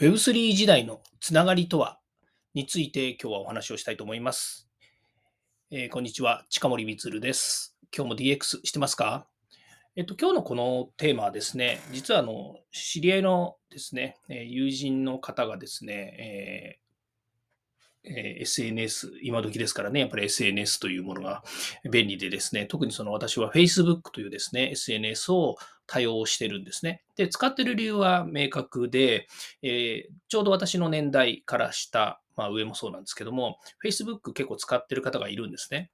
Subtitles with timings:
[0.00, 1.98] Web3 時代のつながりとは
[2.54, 4.68] について今日はお話をしたいと思います。
[5.72, 7.76] えーこんにちは、近森光です。
[7.92, 9.26] 今日も DX してますか？
[9.96, 21.42] えっと、今日のこのテーマはですね、実はあの、知り合いのですね、友人の方がですね、えー SNS、今時ですからね、やっぱり SNS というものが
[21.90, 25.56] 便利でですね、特にその私は Facebook というですね、SNS を
[25.86, 27.02] 多用してるんですね。
[27.16, 29.26] で、使ってる理由は明確で、
[29.62, 35.90] えーちょうど私の年代から下、まあ上もそうなんですけども、Facebook 結構使ってる方がいるんですね。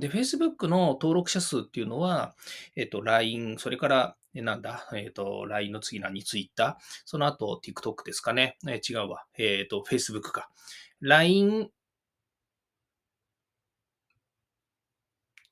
[0.00, 2.34] で、Facebook の登録者数っていうのは、
[2.76, 8.58] えっと、LINE、それから、えなんだ、えっと、LINE の次何 ?Twitter、その後 TikTok ですかね。
[8.68, 9.24] え違うわ。
[9.38, 10.50] えっと、Facebook か。
[11.04, 11.68] LINE、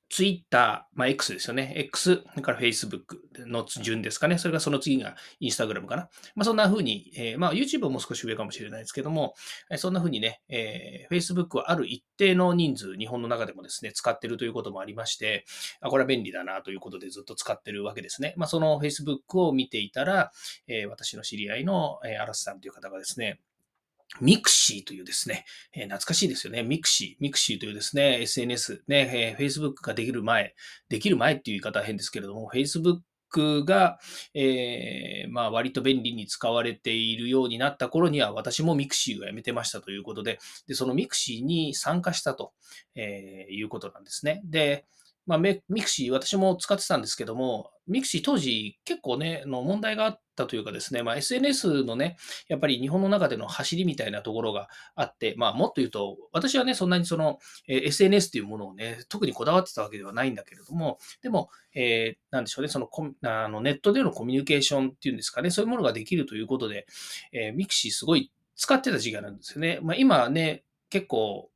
[0.09, 1.73] ツイッター、まあ、X ですよね。
[1.75, 4.39] X、それから Facebook の順ですかね。
[4.39, 6.09] それからその次が Instagram かな。
[6.33, 9.35] まあ、そんな風に、えーまあ、YouTube も少し上かもしれないですけども、
[9.69, 15.45] えーそんな風にね、えー Facebook はある一定の人数、日本の中でもですね、使ってるということもありまして、
[15.81, 18.33] あこれは便利だなということでずっと使ってるわけですね。
[18.37, 20.31] まあ、その Facebook を見ていたら、
[20.67, 23.39] えー私の知り合いの、えー、アラスさんという方がですね、
[24.21, 26.63] ミクシーというですね、えー懐かしいですよね。
[26.63, 30.53] ミクシー、ミクシーというですね、SNS、ね、えー Facebook ができる前、
[30.89, 33.97] できる前っていう言い方は変ですけれども、Facebook が、
[34.35, 42.53] えーまあ、割と便利に使われているようになった頃には、私もミクシーをやめてましたということで、でそのミクシーに参加したと、
[42.95, 44.41] えーいうことなんですね。
[44.45, 44.85] で、
[45.25, 52.17] まあ、ミクシー、私も使ってたんですけども、ミクシー当時結構ね、の問題があったというかですね、まあ、SNS のね、
[52.47, 66.85] やっぱり日本の中での走りみたいなところがあって、まあ、もっと言うと、私はね、そんなにその、えー SNS というものをね、特にこだわってたわけではないんだけれども、でも、えーなんでしょうね、そのコあのネットでのコミュニケーションっていうんですかね、そういうものができるということで、
[67.31, 69.79] えーミクシーすごい使ってた時期なんですよね。
[69.81, 71.49] まあ、今ね、結構、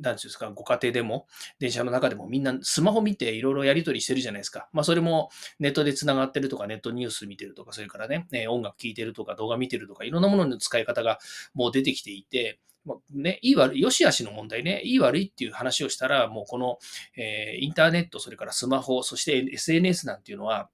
[0.00, 1.26] なんていうんですか、ご家庭でも、
[1.58, 4.68] 電車の中でもみんなスマホ見ていろいろやり取りしてるじゃないですか。
[4.72, 11.18] まあそれもネットで繋がってるとか、ネットニュース見てるとか、それからね、音楽聴いてるとか、動画見てるとか、いろんなものの使い方が
[11.54, 16.78] もう出てきていて、まあね、いい悪い、良し悪しの問題ね、いい悪いっていう話をしたら、もうこの、
[17.16, 20.68] えーインターネット、それからスマホ、そして SNS なんていうのは、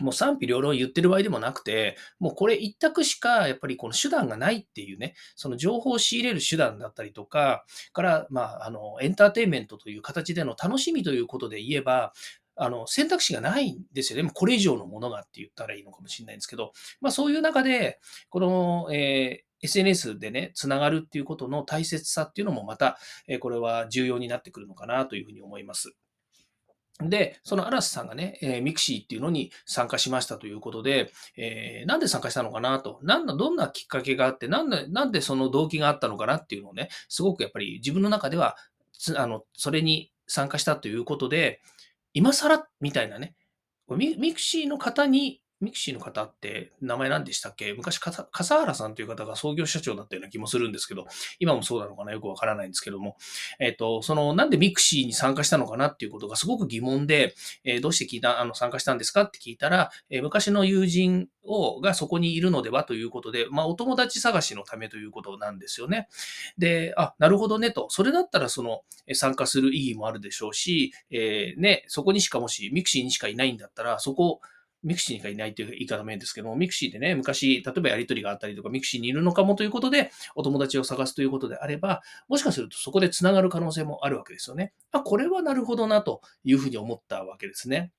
[0.00, 12.12] もう賛否両論言ってる場合でもなくて、もうこれ一択しかやっぱりこの手段がないっていうね、その情報を仕入れる手段だったりとか、から、まあ、あの、エンターテインメントという形での楽しみということで言えば、
[12.56, 14.22] あの、選択肢がないんですよね。
[14.22, 25.96] もうこれ以上のものがって言ったらいいのかもしれないんですけど、まあそういう中で、この、えー SNS でね、つながるっていうことの大切さっていうのもまた、えーこれは重要になってくるのかなというふうに思います。
[27.00, 38.56] で、その嵐さんがね、えーミクシーっていうのに参加しましたということで、えーなんで参加したのかなと、なんだ、どんなきっかけがあって、なんで、なんでその動機があったのかなっていうのをね、すごくやっぱり自分の中では、
[39.16, 41.60] あの、それに参加したということで、
[42.14, 43.34] 今更みたいなね、
[43.88, 47.72] ミクシーの方に、ミクシーの方って名前何でしたっけ？
[47.72, 51.06] 昔、笠原さんという方が創業社長だったような気もするんですけど、
[51.38, 52.12] 今もそうなのかな？
[52.12, 53.16] よくわからないんですけども、
[53.58, 57.34] えっ、と、その、なんでミクシーに参加したのかなっていうことがすごく疑問で、
[57.64, 66.08] えーどうして聞いた、あの、参加したんですかって聞いたら、えー昔の友人を、がそこにいるのではということで、まあ、お友達探しのためということなんですよね。
[66.58, 67.88] で、あ、なるほどねと。
[67.88, 68.82] それだったら、その、
[69.14, 74.40] 参加する意義もあるでしょうし、えーね、そこにしかもし、ミクシーにしかいないんだったら、そこ、
[74.86, 84.72] ミクシーにしかいないという言い方も変ですけども、ミクシーでね、昔、例えばやりとりがあったりとか、ミクシーにいるのかもということで、お友達を探すということであれば、もしかするとそこで繋がる可能性もあるわけですよね。
[84.92, 87.92] あ、これはなるほどなというふうに思ったわけですね。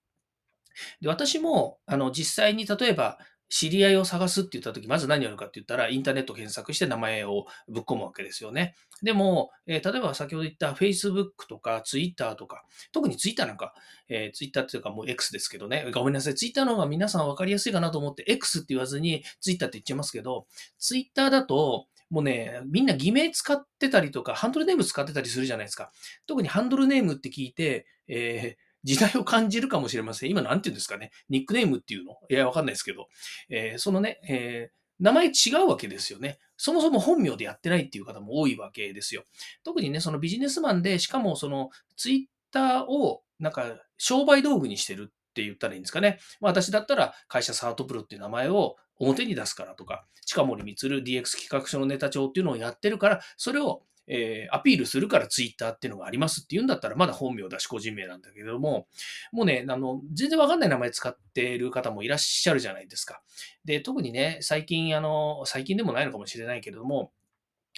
[1.02, 3.18] で、私も、あの、実際に例えば、
[3.50, 8.76] 知り合いを探すって言ったとき、まず何をやるかって言ったら、インターネット検索して名前をぶっ込むわけですよね。
[9.02, 13.74] でも、えー例えば先ほど言った Facebook とか Twitter とか、特に Twitter なんか、
[14.10, 16.36] えー Twitter っていうかもう X ですけどね、ごめんなさい。
[16.36, 20.48] Twitter の方が皆さん分かりやすいかなと思って X って言わずに Twitter って言っちゃいますけど、
[20.80, 25.92] Twitter だと、もうね、みんな偽名使ってたりとか、ハンドルネーム使ってたりするじゃないですか。
[26.26, 30.30] 特にハンドルネームって聞いて、えー時代を感じるかもしれません。
[30.30, 31.12] 今なんて言うんですかね。
[31.30, 32.16] ニックネームっていうの？
[32.30, 33.08] いや、わかんないですけど。
[33.50, 35.30] えーそのね、えー名前違
[35.64, 36.40] うわけですよね。
[36.58, 39.26] そもそも本名でやってないっていう方も多いわけですよ。
[39.64, 46.18] 特にね、そのビジネスマンで、しかもそのツイッターをなんか商売道具にしてるって言ったらいいんですかね。
[46.42, 58.88] まあ、私だったら会社サートプロっていう名前を表に出すからとか、近森光 DX 企画書のネタ帳っていうのをやってるから、それをえー、アピールするからツイッターっていうのがありますって言うんだったら、まだ本名だし個人名なんだけれども、
[59.32, 63.22] もうね、あの、全然わかんない名前使っている方もいらっしゃるじゃないですか。
[63.66, 67.12] で、特にね、最近、あの、最近でもないのかもしれないけれども、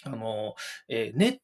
[0.04, 0.54] あの、
[0.88, 1.38] えー、ネッ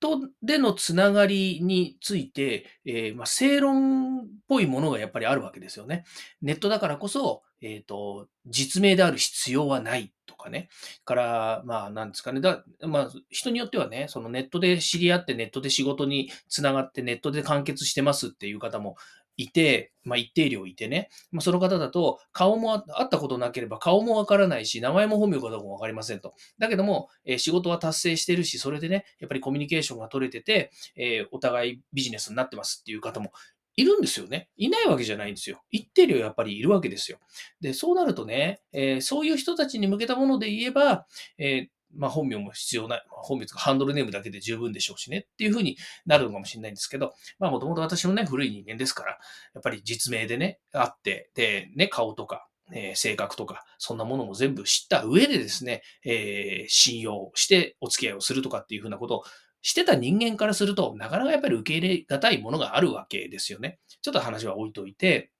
[0.00, 6.04] トでのつながりについて、えー、まあ、正論っぽいものがやっぱりあるわけですよね。
[6.42, 10.68] ネットだからこそ、えっ、ー、と、実名である必要はないとかね。
[11.04, 12.40] から、まあ、なんですかね。
[12.40, 18.96] だまあ、人によってはね、そのネットで知り合ってネットで仕事につながってネットで完結してますっていう方も
[19.36, 26.34] いて、まあ、一定量いてね、まあ、その方だと、顔も会ったことなければ顔もわからないし、名前も本名かどうかもわかりませんと。
[26.58, 33.32] だけども、えー、仕事は達成してるし、それでね、やっぱりコミュニケーションが取れてて、えー、お互いビジネスになってますっていう方も
[33.76, 34.48] いるんですよね。
[34.56, 35.62] いないわけじゃないんですよ。
[35.70, 37.18] 一定量やっぱりいるわけですよ。
[37.60, 41.06] で、そうなるとね、えー、そういう人たちに向けたもので言えば、
[41.38, 45.76] えーまあ、本名も必要ない、ま本名とかハンドルネームだけで十分でしょうしねっていうふうに
[46.06, 49.18] なるのかもしれないんですけど、まあもともと私のね、古い人間ですから、
[49.54, 59.24] やっぱり実名でね、あって、で、ね、顔とか、えー、性格とか、そんなものも全部知った上でですね、えー、信用してお付き合いをするとかっていうふうなことを
[59.62, 63.78] してた人間からすると、なかなかやっぱり受け入れがたいものがあるわけですよね。
[64.02, 65.30] ちょっと話は置いといて、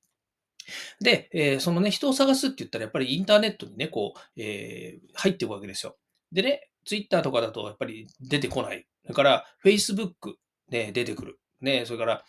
[1.01, 5.97] で、えー、そのね、人を探すって言ったら、やっぱりインターネットにね、こう、えー、入っていくわけですよ。
[6.31, 8.87] でね、ツイッターとかだとやっぱり出てこない。
[9.03, 10.35] それから、Facebook
[10.69, 11.41] で出てくる。
[11.61, 12.25] ね、それから、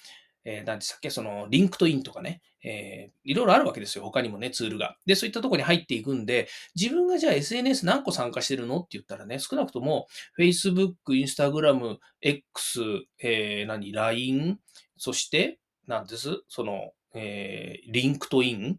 [0.46, 4.04] えー、何でしたっけ、その、リンクトインとかね、えー、いろいろあるわけですよ。
[4.04, 4.98] 他にもね、ツールが。
[5.06, 10.08] で、そういったとこに入っていくんで、自分がじゃあ SNS 何個参加してるのって言ったらね、少なくとも
[10.38, 12.82] Facebook、Instagram、X、
[13.22, 14.60] えー、何、LINE、
[14.98, 18.78] そして、なんです、その、えー、リンクトイン、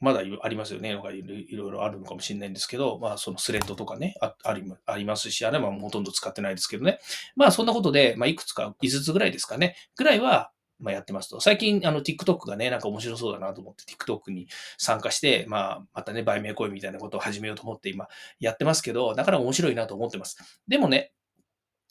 [0.00, 0.90] まだありますよね。
[0.90, 6.98] いろいろあるのかもしれないんですけど、まあそのスレッドとかね、あありありますし、あれはほとんど使ってないですけどね。
[7.36, 9.76] まあそんなことで、まあいくつか、5つぐらいですかね。
[9.96, 11.40] ぐらいは、まあやってますと。
[11.40, 18.08] 最近、あの TikTok がね、なんか面白そうだなと思って TikTok に参加して、まあまたね、売名行為みたいなことを始めようと思って今
[18.40, 20.36] やってますけど、だから面白いなと思ってます。
[20.68, 21.12] でもね、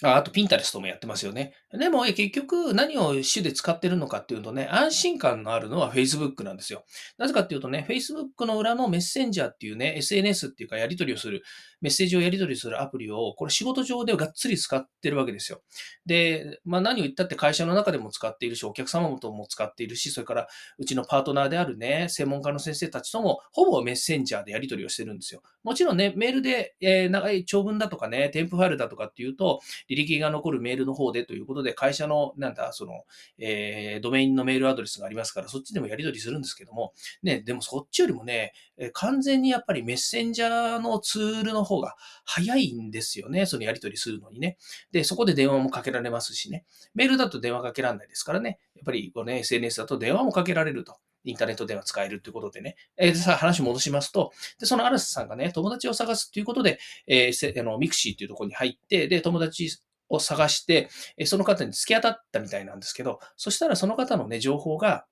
[0.04, 1.54] ああと、ピンタレストもやってますよね。
[1.72, 6.86] でも、結局、何を主で使ってるのかっていうとね、安心感のあるのは Facebook なんですよ。
[7.20, 11.44] なぜかっていうとね、Facebook の裏のメッセンジャーっていうね、SNS っていうかやり取りをする、
[11.82, 15.62] メッセージをやり取りするアプリを、これ仕事上でがっつり使ってるわけですよ。
[16.08, 20.48] で、まあ何を言ったって会社の中でも使っているし、お客様とも使っているし、それから
[20.80, 25.44] うちのパートナーであるね、専門家の先生たちとも、ほぼメッセンジャーでやり取りをしてるんですよ。
[25.64, 29.62] もちろんね、メールで、えー、長い長文だとかね、添付ファイルだとかっていうと、
[29.92, 33.04] 履歴が残るメールの方でということで、会社の、なんだ、その、
[33.38, 36.94] えー、ドメインのメールアドレスがありますから、そっちでもやり取りするんですけども、
[37.24, 38.54] ね、でもそっちよりもね、
[38.94, 43.46] 完全にやっぱりメッセンジャーのツールの方が早いんですよね。
[43.46, 44.58] そのやり取りするのにね。
[44.94, 46.66] で、そこで電話もかけられますしね。
[46.96, 48.60] メールだと電話かけられないですからね。
[48.76, 50.96] やっぱりこの、ね、SNS だと電話もかけられると。
[51.24, 52.76] インターネット電話使えるということでね。
[52.98, 59.70] えー、さ話戻しますと、で、そのアラスさんがね、友達を探すということで、えー、あのミクシーっていうところに入って、で、友達
[60.10, 60.90] を探して、
[61.26, 65.06] その方に突き当たったみたいなんですけど、そしたらその方のね、情報が、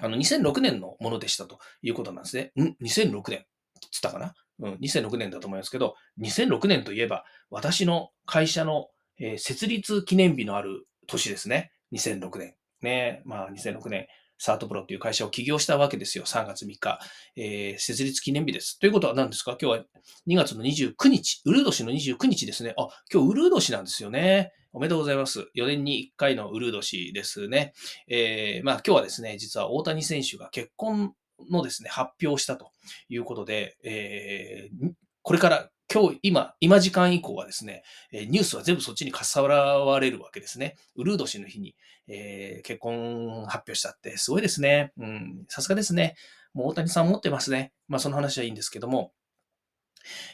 [0.00, 2.52] あの、2006年のものでしたということなんですね。
[2.56, 3.44] ん ?2006 年
[3.90, 4.34] つったかな？
[4.60, 8.88] うん、2006年だと思いますけど、2006年といえば、私の会社の、
[9.18, 11.72] えー、設立記念日のある年ですね。
[11.92, 12.54] 2006年。
[12.80, 13.22] ね。
[13.24, 14.06] まあ、2006年。
[14.44, 16.24] サートプロっていう会社を起業したわけですよ。
[16.24, 16.98] 3月3日。
[17.36, 18.76] えー、設立記念日です。
[18.80, 19.56] ということは何ですか？
[19.60, 19.84] 今日は
[20.26, 21.42] 2月の29日。
[21.44, 22.74] ウルー年の29日ですね。
[22.76, 24.52] あ、今日ウルー年なんですよね。
[24.72, 25.46] おめでとうございます。
[25.54, 27.72] 4年に1回のウルー年ですね。
[28.08, 31.14] えー、まあ今日はですね、実は大谷選手が結婚
[31.48, 32.72] のですね、発表したと
[33.08, 34.90] いうことで、えー、
[35.22, 37.82] これから今日、今、今時間以降はですね、
[38.12, 40.76] ニュースは全部そっちにかっさらわれるわけですね。
[40.96, 41.76] ウルード氏の日に、
[42.08, 44.92] えー、結婚発表したってすごいですね。
[44.96, 46.16] うん、さすがですね。
[46.54, 47.72] もう大谷さん持ってますね。
[47.88, 49.12] まあその話はいいんですけども、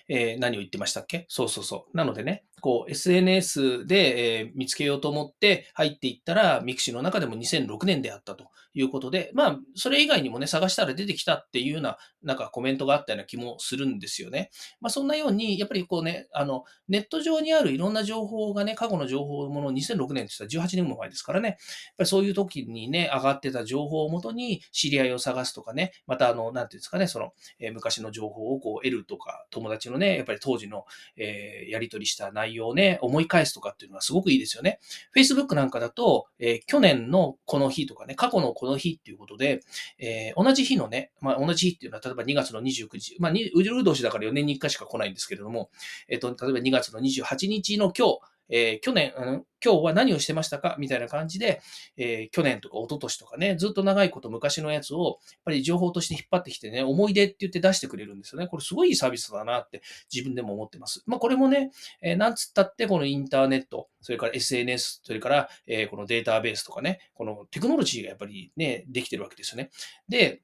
[0.09, 1.27] えー、何を言ってましたっけ？
[1.29, 1.97] そうそうそう。
[1.97, 14.51] なのでね、こう SNS で、え、見つけようと思って入っていったら、ミクシーの中でも2006年であったということで、まあ、それ以外にもね、探したら出てきたっていうような、なんかコメントがあったような気もするんですよね。
[14.81, 21.57] まあ、そんなように、やっぱりこうね、あの、ネット上にあるいろんな情報がね、過去の情報もの2006年って言ったら18年も前ですからね、やっ
[21.99, 30.85] ぱりそういう時にね、上がってた情報をもとに知り合いを探すとかね、またあの、なんていうんですかね、その、え、昔の情報をこう得るとか、友達のね、やっぱり当時の、
[31.17, 34.81] えー、やり取りした内容内容をね、思い返すとかっていうのはすごくいいですよね。
[35.15, 39.61] Facebook なんかだと、えー、去年のこの日とかね、過去のこの日っていうことで、
[39.99, 45.71] えー、同じ日のね、まあ、同じ日っていうのは、例えば2月の29日、まあ、ウルー年だから4年に1回しか来ないんですけれども、
[46.09, 50.77] えっ、と、例えば2月の28日の今日、えー去年、うん今日は何をしてましたか？
[50.79, 51.61] みたいな感じで、
[51.97, 58.47] えー去年とか一昨年とかね、ずっと長いこと昔のやつを、やっぱり情報として引っ張ってきてね、思い出って言って出してくれるんですよね。
[58.47, 61.03] これすごいいいサービスだなって自分でも思ってます。
[61.07, 61.71] まあこれもね、
[62.03, 69.71] えーなんつったってこのインターネット、それから SNS、それから、えーこのデータベースとかね、このテクノロジーがやっぱりね、できてるわけですよね。
[70.09, 70.43] で、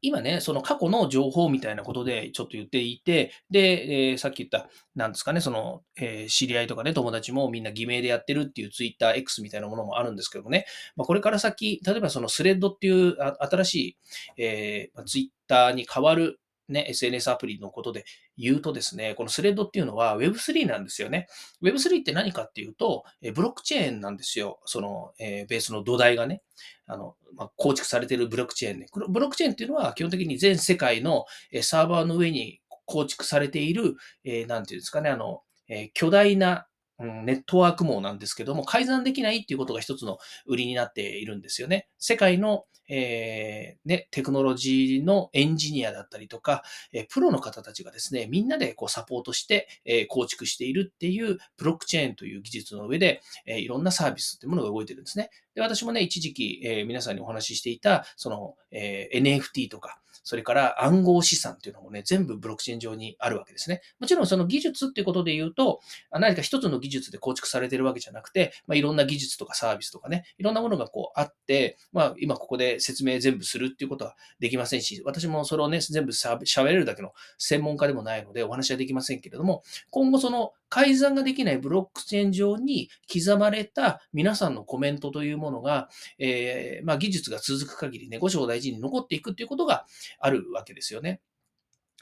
[0.00, 13.96] 今ね、その過去の情報みたいなことでちょっと言っていて、で、えーさっき言った、なんですかね、その、えー知り合いとかね、友達もみんな偽名でやってるっていうツイッター X みたいなものもあるんですけどもね、まあ、これから先、例えばそのスレッドっていう新しい、
[14.36, 16.40] えーツイッターに変わる
[16.72, 18.04] ね、SNS アプリのことで
[18.36, 21.28] 言うとですね、このスレッドっていうのは Web3 なんですよね。
[21.62, 24.60] Web3 って何かっていうと、えブロックチェーンなんですよ。
[24.64, 26.42] その、えーベースの土台がね。
[26.86, 28.86] あの、まあ、構築されているブロックチェーンね。
[29.08, 31.24] ブロックチェーンっていうのは基本的に全世界の
[31.62, 36.66] サーバーの上に構築されている、えーなんていうんですかね、あの、えー巨大な
[36.98, 41.88] ネットワーク網なんですけども、改ざんできないっていうことが一つの売りになっているんですよね。
[41.98, 55.30] 世界の、えーね、テクノロジーのエンジニアだったりとか、えプロの方たちがですね、みんなでこうサポートして、え構築しているっていうブロックチェーンという技術の上で、えいろんなサービスっていうものが動いてるんですね。
[55.54, 63.82] で、私もね、一時期、え皆さんにお話ししていた、その、え NFT とか、それから暗号資産っていうのもね、全部ブロックチェーン上にあるわけですね。
[63.98, 65.80] もちろんその技術っていうことで言うと、
[66.12, 89.86] 何か一つの技術で構築されてるわけじゃなくて、まあ、いろんな技術とかサービスとかね、いろんなものがこうあって、まあ、今ここで説明全部するっていうことはできませんし、私もそれをね、全部喋れるだけの専門家でもないのでお話はできませんけれども、今後その改ざんができないブロックチェーン上に刻まれた皆さんのコメントというものが、えーまあ、技術が続く限りね、五章大事に残っていくっていうことが
[90.18, 91.20] あるわけですよね。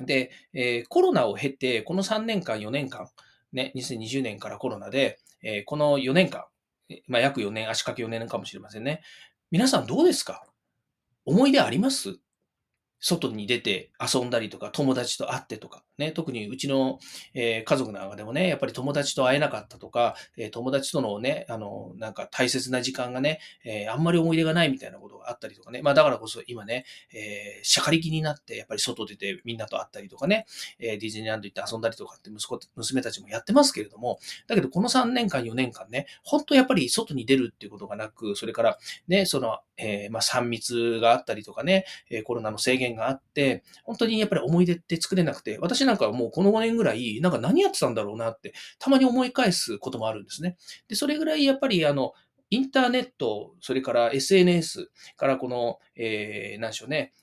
[0.01, 3.09] で、えーコロナを経て、この3年間、4年間、
[3.53, 6.45] ね、2020年からコロナで、えーこの4年間、
[7.07, 9.03] まあ、約4年、足掛け4年かもしれませんね。
[9.51, 10.45] 皆さんどうですか？
[11.25, 12.19] 思い出あります？
[13.01, 16.99] 外に出て遊んだりとか、友達と会ってとか、ね、特にうちの、
[17.35, 30.47] えー家族なんかでもね、やっぱり友達と会えなかったとか、えー友達とのね、あの、なんか大切な時間がね、えーあんまり思い出がないみたいなことがあったりとかね、まあだからこそ今ね、えー、しゃかり気になって、やっぱり外出てみんなと会ったりとかね、
[30.79, 38.79] えーディズニーランド行って遊んだりとかって息子、娘たちもやってますけれども、だけどこの3年間、4年間ね、本当やっぱり外に出るっていうことがなく、それから
[39.09, 41.85] ね、その、えーまあ3密があったりとかね、
[42.25, 50.57] コロナの制限があって、本当にやっぱり思い出って作れなくて、私なんかはもうこの5年ぐらい、なんか何やってたんだろうなって、たまに思い返すこともあるんですね。
[50.89, 52.13] で、それぐらいやっぱりあの、
[52.51, 57.15] インターネット、それから SNS からこの、えー、なんでしょうね、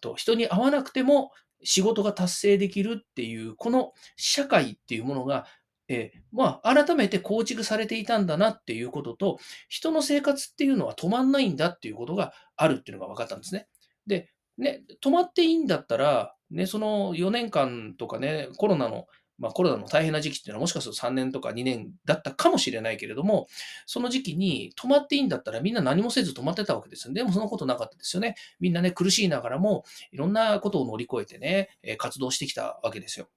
[0.00, 5.46] と人に会わなくても仕事が達成できるっていう、この社会っていうものが、
[5.88, 9.38] えーまあ、改めて構築されていたんだなっていうことと、
[9.68, 13.66] 人の生活っていうのは止まんないんだっていうことがあるっていうのが分かったんですね。
[14.06, 19.06] で、ね、止まっていいんだったら、ね、その4年間とかね、コロナの、
[19.38, 23.46] まあコロナの大変な時期っていうのはもしかすると3年とか2年だったかもしれないけれども、
[23.86, 27.10] その時期に止まっていいんだったらみんな何もせず止まってたわけです。
[27.12, 28.34] でもそのことなかったですよね。
[28.60, 33.28] みんなね、苦しいながらも、いろんなことを乗り越えてね、活動してきたわけですよ。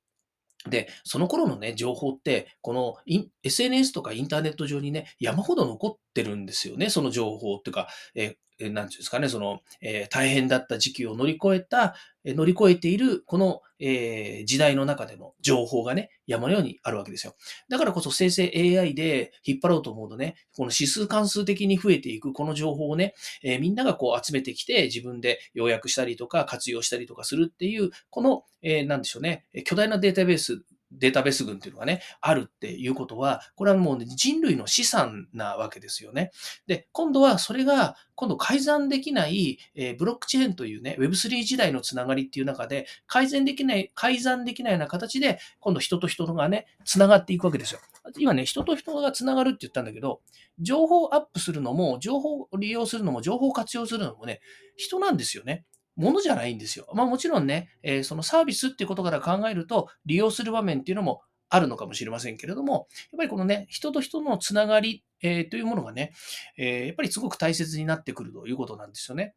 [0.70, 2.96] で、その頃のね、情報って、この
[3.44, 11.96] SNS とかインターネット上にね、山ほど残ってるんですよね、その情報っていうか、ええーなんていうんですかね、その、えー大変だった時期を乗り越えた、
[12.26, 17.36] え乗り越えている、この、えー時代の中での情報がね、山のようにあるわけですよ。
[17.70, 30.64] だからこそ生成 AI で引っ張ろうと思うとね、この指数関数的に増えていくこの情報をね、えーみんながこう集めてきて自分で要約したりとか活用したりとかするっていう、この、えーなんでしょうね、巨大なデータベース、
[31.00, 36.32] データベース群っていうのがね、あるっていうことは、これはもう、ね、人類の資産なわけですよね。
[36.68, 47.80] で、今度はそれが、今度改ざんできない、えーブロックチェーンというね、Web3 時代のつながりっていう中で、改善できない、改ざんできないような形で、今度人と人がね、つながっていくわけですよ。
[48.18, 50.22] 今ね、人と人がつながるって言ったんだけど、
[50.60, 54.42] 情報アップするのも、情報を利用するのも、情報を活用するのもね、
[54.76, 55.66] 人なんですよね。
[55.96, 56.88] ものじゃないんですよ。
[56.94, 66.14] まあもちろんね、えーそのサービスっていうことから考えると、利用する場面っていうのもあるのかもしれませんけれども、やっぱりこのね、人と人のつながり、えーというものがね、
[66.58, 69.36] えーやっぱりすごく大切になってくるということなんですよね。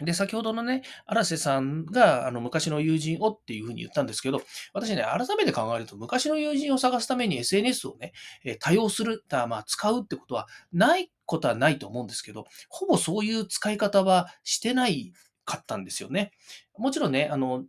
[0.00, 4.42] で、先ほどのね、荒瀬さんが、あの、昔の友人をっていうふうに言ったんですけど、
[4.74, 8.12] 私ね、改めて考えると、昔の友人を探すために SNS をね、
[8.44, 15.14] え多用する、まあ、使うってことは、ないことはないと思うんですけど、ほぼそういう使い方はしてない
[15.46, 16.32] かったんですよね。
[16.76, 17.64] もちろんね、あの、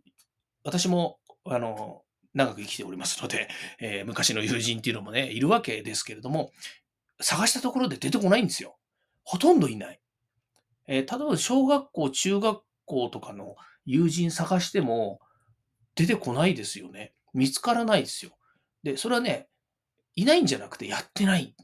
[0.64, 2.02] 私も、あの、
[2.34, 3.48] 長く生きておりますので、
[3.80, 6.52] えー、昔の友人っていうのもね、いるわけですけれども、
[7.20, 8.78] 探したところで出てこないんですよ。
[9.24, 10.00] ほとんどいない。
[10.86, 15.20] えー、例えば小学校、中学校とかの友人探しても
[15.94, 17.14] 出てこないですよね。
[17.32, 18.36] 見つからないですよ。
[18.82, 19.48] で、それはね、
[20.14, 21.54] いないんじゃなくてやってないん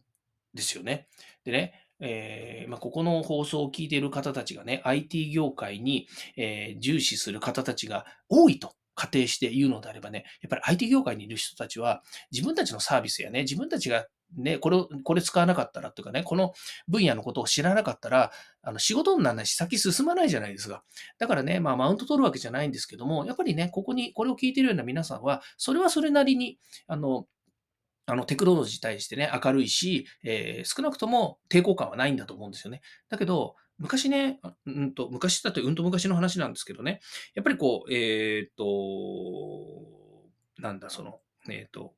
[0.54, 1.08] ですよね。
[1.44, 16.52] でね、えー、まあ、ここの放送を聞いている方たちがね、IT 業界に、えー、重視する方たちが多いと仮定して言うのであればね、やっぱり IT 業界にいる人たちは、自分たちのサービスやね、自分たちがね、これを、これ使わなかったらというかね、この
[16.88, 18.32] 分野のことを知らなかったら、
[18.62, 20.82] あの、仕事にならないし、先進まないじゃないですか。
[21.18, 27.26] だからね、まあ、マウント取るわけじゃないんですけども、やっぱりね、ここに、これを聞いているような皆さんは、それはそれなりに、あの、
[28.06, 32.82] あの、テクノロジーに対してね、明るいし、えー、少なくとも抵抗感はないんだと思うんですよね。
[33.08, 37.00] だけど、昔ね、うんと、昔だとうんと昔の話なんですけどね、
[37.34, 41.94] やっぱりこう、えー、っと、なんだ、その、えー、っと、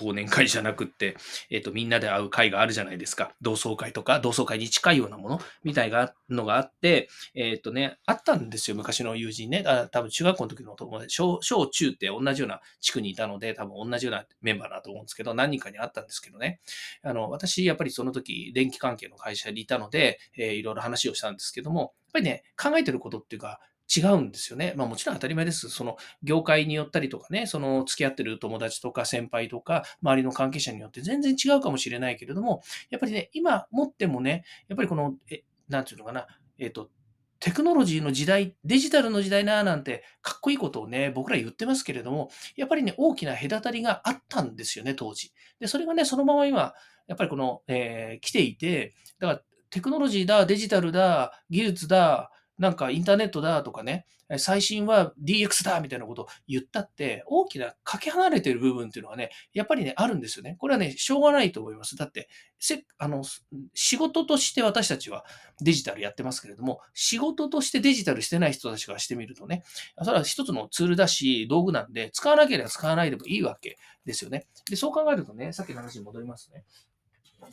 [0.00, 1.16] 忘年会じゃなくって、
[1.50, 3.32] えっ、と、みんなで会う会があるじゃないですか。
[3.40, 9.62] 同窓会とか、同窓会に近いようなものみたいなのがあって、えっ、とね、あったんですよ、昔の友人ね。
[9.66, 16.60] あ多分中学校の時の友達、小、小中って同じような地区にいたので、多分同じようなメンバーだと思うんですけど、何人かに会ったんですけどね。
[17.02, 23.60] あの、私、やっぱりその時、電気関係の会社にいたので、えー、いろいろ話をしたんですけども、やっぱりね、考えてることっていうか、
[23.94, 24.74] 違うんですよね。
[24.76, 25.68] まあもちろん当たり前です。
[25.68, 36.26] その業界によったりとかね、その付き合ってる友達とか先輩とか周りの関係者によって全然違うかもしれないけれども、やっぱりね、今持ってもね、やっぱりこの、え、なんていうのかな、
[36.58, 36.90] えっ、と、
[37.40, 45.32] テクノロジーの時代、デジタルの時代ななんてかっこいいことをね、僕ら言ってますけれども、やっぱりね、大きな隔たりがあったんですよね、当時。
[45.58, 46.74] で、それがね、そのまま今、
[47.08, 52.30] やっぱりこの、えー、来ていて、だからテクノロジーだ、デジタルだ、技術だ、
[52.60, 54.04] なんかインターネットだとかね、
[54.36, 60.56] 最新は DX だみたいなことを言ったって、大きなかけ離れてる部分っていうのはね、やっぱりね、あるんですよね。
[60.58, 61.96] これはね、しょうがないと思います。
[61.96, 63.24] だって、せあの
[63.72, 65.24] 仕事として私たちは
[65.62, 69.62] デジタルやってますけれども、仕事としてデジタルしてない人たちからしてみるとね、
[70.02, 74.46] それは一つのツールだし、道具なんで、使わなければ使わないでもいいわけですよね。
[74.68, 76.64] で、そう考えるとね、さっきの話に戻りますね。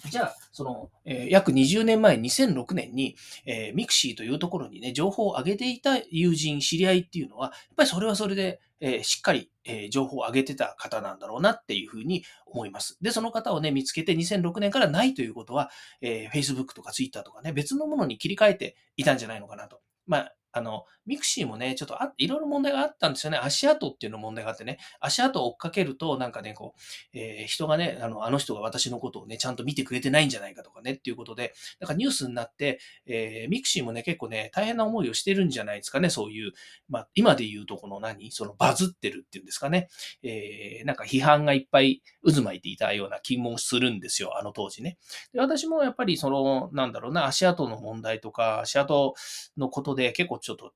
[0.09, 12.97] じゃあ、その、えー、約20年前、2006年に、えー、ミクシーというところにね、情報を上げていた友人、知り合いっていうのは、やっぱりそれはそれで、えー、しっかり、えー、情報を上げてた方なんだろうなっていうふうに思います。
[13.01, 15.69] で、その方をね、見つけて2006年からないということは、
[16.01, 19.81] えー、Facebook とか Twitter とかね、別のものに切り替えていたんじゃないのかなと。
[20.05, 23.39] まあ、あの、ミクシーもね、ちょっとあいろいろ問題があったんですよね。
[23.41, 36.51] 足跡っていうの問題があってね、足跡を追っかけると、なんかね、こう、えー、人がね、あの、あの人が私のことをね、ちゃんと見てくれてないんじゃないかとかね、っていうことで、なんかニュースになって、えー、ミクシーもね、結構ね、大変な思いをしてるんじゃないですかね、そういう、
[36.89, 38.31] まあ、今で言うとこの何？
[38.31, 39.87] そのバズってるっていうんですかね。
[40.23, 44.97] えー、なんか批判がいっぱい渦巻いていたような気もするんですよ、あの当時ね。
[45.33, 49.13] で私もやっぱりその、なんだろうな、足跡の問題とか、足跡
[49.57, 50.73] のことで結構ちょっと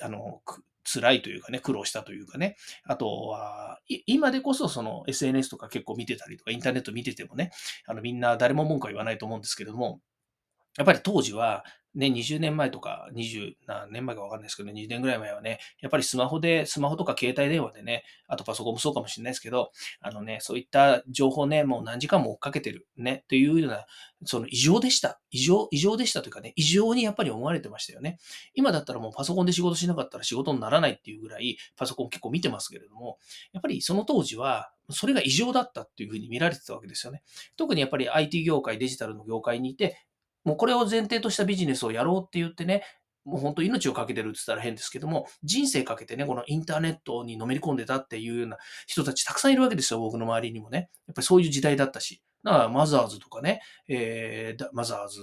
[0.00, 0.42] あの、
[0.84, 2.56] 辛いというかね、苦労したというかね。
[2.84, 7.52] あとは、今でこそその SNS とか結構見てたりとか、インターネット見ててもね、
[7.86, 10.00] あのみんな誰も文句は言わないと思うんですけれども、
[10.78, 23.84] やっぱり当時は、ね、20年前とか、20何年前かわかんないですけど、20年ぐらい前はね、やっぱりスマホで、スマホとか携帯電話でね、あとパソコンもそうかもしれないですけど、あのね、そういった情報ね、もう何時間も追っかけてるね、というような、
[24.24, 25.20] その異常でした。
[25.30, 28.18] 異常、異常でしたというかね、異常にやっぱり思われてましたよね。
[28.54, 33.18] 今だったらもうパソコンで仕事しなかったら仕事にならないっていうぐらい、パソコン結構見てますけれども、
[33.52, 37.22] やっぱりその当時は、それが異常だったっていうふうに見られてたわけですよね。
[37.56, 40.06] 特にやっぱり IT 業界、デジタルの業界にいて、
[40.44, 42.82] もうこれを前提としたビジネスをやろうって言ってね、
[43.24, 50.90] もう本当命を懸けてるって言ったら変ですけども、人生かけてね、このインターネットにのめり込んでたっていうような人たちたくさんいるわけですよ、僕の周りにもね。
[51.06, 52.22] やっぱりそういう時代だったし。
[52.44, 55.20] だからマザーズとかね、えー、マザーズ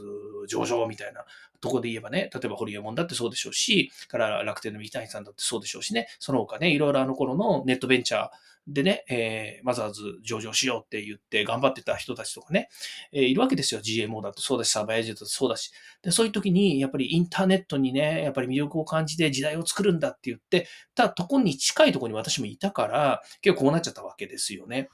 [0.47, 1.25] 上場みたいな
[1.61, 8.29] とこで言えばね、例えばホリエモンだってそうでしょうし、から楽天の三谷さんだってそうでしょうしね、その他ね、いろいろあの頃のネットベンチャー、
[8.71, 12.69] でね、えー、マザーズ上場しようって言って頑張ってた人たちとかね、
[13.11, 13.81] えー、いるわけですよ。
[13.81, 15.71] GMO だとそうだし、サーバーエージェントだとそうだし。
[16.03, 24.89] で、そういう時に、やっぱりインターネットにね、やっぱり魅力を感じて時代を作るんだって言って、たとこに近いとこに私もいたから、結構こうなっちゃったわけですよね。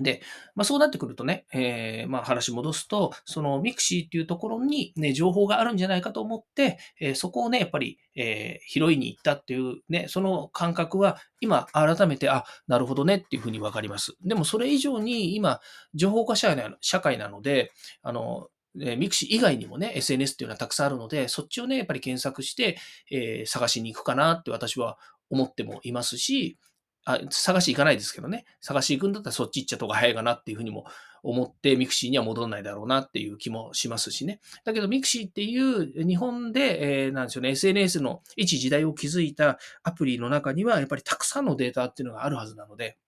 [0.00, 0.22] で、
[0.54, 14.14] まあ、そうなってくるとね、えー、まあ、話戻すと、そのミクシーっていうところにね、情報があるんじゃないかと思って、えー、そこをね、やっぱり、えー、拾いに行ったっていうね、その感覚は、今改めて、あ、なるほどねっていうふうにわかります。
[14.24, 15.60] でもそれ以上に今、
[15.92, 16.56] 情報化社
[17.02, 17.70] 会なので、
[18.02, 22.78] あの、ミクシー以外にもね、SNS っていうのはたくさんあるので、そっちをね、やっぱり検索して、
[23.10, 24.96] えー、探しに行くかなって私は
[25.28, 26.56] 思ってもいますし、
[27.04, 28.44] あ、探し行かないですけどね。
[28.60, 30.84] 探し行くんだったらそっち行っちゃった方が早いかなっていうふうにも
[31.22, 34.40] 思って、ミクシーには戻んないだろうなっていう気もしますしね。
[34.64, 42.98] だけど、ミクシーっていう日本で、えー、なんでしょうね、SNS の一時代を築いたアプリの中には、やっぱりたくさんのデータっていうのがあるはずなので、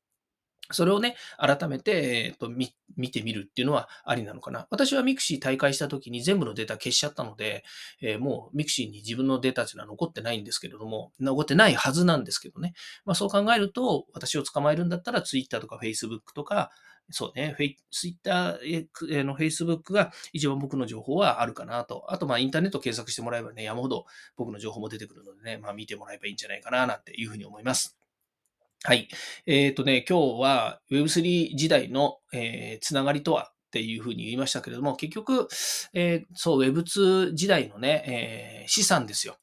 [0.72, 4.66] それをね、改めて、えっと、見、見てみるっていうのはありなのかな。
[4.70, 7.64] 私はミクシー退会した時に全部のデータ消しちゃったので、
[8.00, 12.74] えー、もうミクシーに自分のデータっていうのは残ってないんですけれども、残ってないはずなんですけどね。
[13.04, 16.70] まあそう考えると、私を捕まえるんだったら Twitter とか Facebook とか、
[17.10, 22.06] そうね、フェイ、ツイッターの Facebook が一番僕の情報はあるかなと。
[22.08, 28.03] あと、まあ、インターネット検索してもらえばね、山ほど僕の情報も出てくるのでね、まあ、見てもらえばいいんじゃないかな、なんていうふうに思います。
[28.86, 29.08] はい。
[29.46, 35.48] えっ、ー、とね、今日は Web3 時代の、えー、つながりとはっていうふうに言いましたけれども、結局、
[35.94, 39.38] えー、そう、Web2 時代のね、えー、資産ですよ。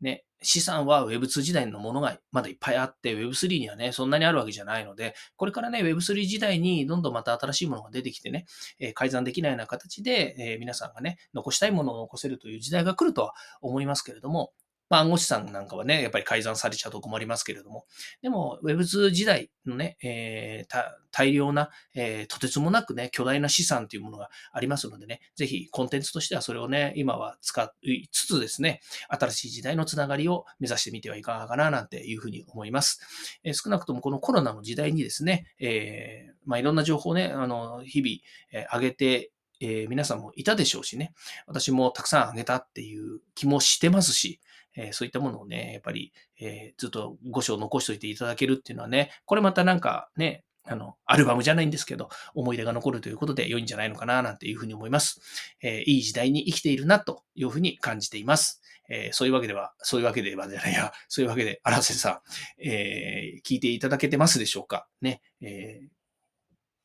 [0.00, 8.46] ね、資産は Web2 時代のものがまだいっぱいあって、Web3 にはね、そんなにあるわけじゃないので、これからね、Web3 時代にどんどんまた新しいものが出てきてね、
[8.80, 14.52] え改ざんできないような形で、え皆さんがね、残したいものを残せるという時代が来るとは思いますけれども、
[14.90, 17.86] まあ、暗号資産なんかはね、やっぱり改ざんされちゃうと困りますけれども、
[18.22, 33.00] でも Web2 時代のね、えー、大量な、えー、とてつもなくね、巨大な資産というものがありますのでね、ぜひコンテンツとしてはそれをね、今は使いつつですね、新しい時代のつながりを目指してみてはいかがかななんていうふうに思います。
[33.44, 38.16] えー、少なくともこのコロナの時代にですね、えー、まあ、いろんな情報をね、あの、日々、
[38.52, 41.12] えー、上げてえー、皆さんもいたでしょうしね、
[41.46, 44.40] 私もたくさんあげたっていう気もしてますし、
[44.80, 55.20] えー、そういったものをね、やっぱり、えー、ずっと5章残しておいていただけるっていうのはね、これまたなんかね、あの、アルバムじゃないんですけど、思い出が残るということで良いんじゃないのかな、なんていうふうに思います。
[55.62, 58.60] えー、いい時代に生きているな、というふうに感じています。
[58.88, 62.22] えー、そういうわけでは、そういうわけではじゃないや、そういうわけで、荒瀬さ
[62.60, 64.86] ん、えー、聞いていただけてますでしょうか？
[65.00, 65.99] ね、えー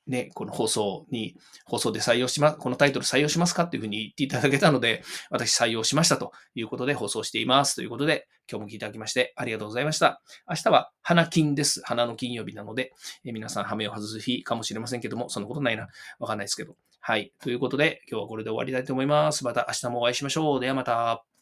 [0.08, 7.76] ね、この放送に、放送で採用します、このタイトル採用しますかっていうふうに言っていただけたので、 私採用しましたということで放送しています。
[7.76, 10.22] ということで、今日も聞いていただきましてありがとうございました。
[10.48, 11.82] 明日は花金です。
[11.84, 15.88] 花の金曜日なので、え皆さん羽目を外す日かもしれませんけども、そんなことないな。
[16.20, 16.76] わかんないですけど。
[17.00, 17.34] はい。
[17.42, 19.44] ということで、今日はこれで終わりたいと思います。
[19.44, 20.60] また明日もお会いしましょう。
[20.60, 21.35] ではまた。